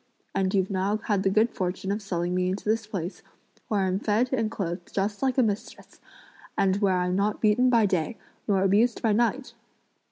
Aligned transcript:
and 0.33 0.55
you've 0.55 0.71
now 0.71 0.97
had 1.05 1.21
the 1.21 1.29
good 1.29 1.51
fortune 1.51 1.91
of 1.91 2.01
selling 2.01 2.33
me 2.33 2.49
into 2.49 2.67
this 2.67 2.87
place, 2.87 3.21
where 3.67 3.81
I'm 3.81 3.99
fed 3.99 4.33
and 4.33 4.49
clothed 4.49 4.91
just 4.91 5.21
like 5.21 5.37
a 5.37 5.43
mistress, 5.43 6.01
and 6.57 6.77
where 6.77 6.97
I'm 6.97 7.15
not 7.15 7.39
beaten 7.39 7.69
by 7.69 7.85
day, 7.85 8.17
nor 8.47 8.63
abused 8.63 9.03
by 9.03 9.11
night! 9.13 9.53